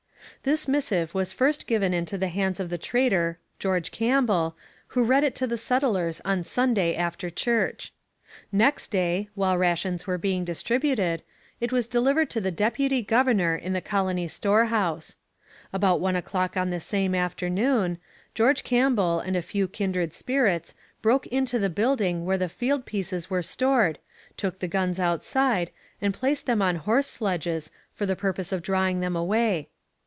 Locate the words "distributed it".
10.43-11.71